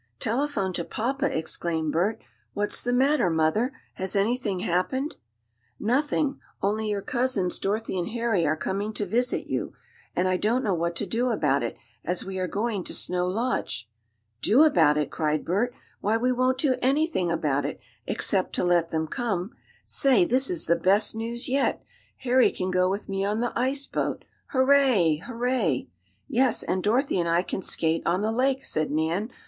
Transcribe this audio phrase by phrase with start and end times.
[0.19, 2.19] "Telephone to papa!" exclaimed Bert
[2.55, 3.71] "What's the matter, mother?
[3.93, 5.15] Has anything happened?"
[5.79, 9.73] "Nothing, only your cousins, Dorothy and Harry, are coming to visit you.
[10.15, 13.27] And I don't know what to do about it, as we are going to Snow
[13.27, 13.87] Lodge!"
[14.41, 15.71] "Do about it?" cried Bert.
[15.99, 19.51] "Why, we won't do anything about it, except to let them come.
[19.85, 21.83] Say, this is the best news yet!
[22.21, 24.25] Harry can go with me on the ice boat.
[24.47, 25.17] Hurray!
[25.17, 25.89] Hurray!"
[26.27, 29.29] "Yes, and Dorothy and I can skate on the lake!" said Nan.